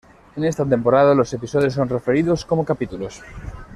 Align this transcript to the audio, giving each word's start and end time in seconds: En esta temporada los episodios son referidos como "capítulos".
En 0.35 0.43
esta 0.45 0.65
temporada 0.65 1.13
los 1.13 1.31
episodios 1.31 1.75
son 1.75 1.87
referidos 1.87 2.43
como 2.43 2.65
"capítulos". 2.65 3.21